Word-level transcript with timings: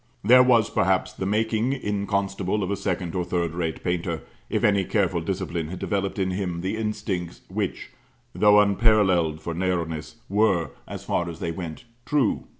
There 0.23 0.41
was, 0.41 0.67
perhaps, 0.71 1.13
the 1.13 1.27
making, 1.27 1.73
in 1.73 2.07
Constable, 2.07 2.63
of 2.63 2.71
a 2.71 2.75
second 2.75 3.13
or 3.13 3.23
third 3.23 3.53
rate 3.53 3.83
painter, 3.83 4.23
if 4.49 4.63
any 4.63 4.83
careful 4.83 5.21
discipline 5.21 5.67
had 5.67 5.77
developed 5.77 6.17
in 6.17 6.31
him 6.31 6.61
the 6.61 6.75
instincts 6.75 7.41
which, 7.49 7.91
though 8.33 8.59
unparalleled 8.59 9.41
for 9.41 9.53
narrowness, 9.53 10.15
were, 10.27 10.71
as 10.87 11.03
far 11.05 11.29
as 11.29 11.39
they 11.39 11.51
went, 11.51 11.85
true. 12.03 12.45